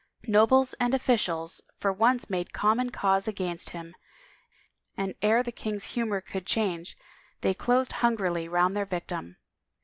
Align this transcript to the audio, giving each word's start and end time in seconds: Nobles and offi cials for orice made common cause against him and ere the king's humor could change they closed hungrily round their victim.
Nobles 0.25 0.73
and 0.79 0.95
offi 0.95 1.13
cials 1.13 1.61
for 1.77 1.93
orice 1.95 2.27
made 2.27 2.53
common 2.53 2.89
cause 2.89 3.27
against 3.27 3.69
him 3.69 3.93
and 4.97 5.13
ere 5.21 5.43
the 5.43 5.51
king's 5.51 5.91
humor 5.93 6.21
could 6.21 6.47
change 6.47 6.97
they 7.41 7.53
closed 7.53 7.91
hungrily 8.01 8.47
round 8.47 8.75
their 8.75 8.87
victim. 8.87 9.37